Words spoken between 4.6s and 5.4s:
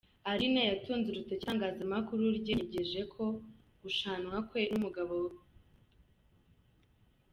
n’umugabo we.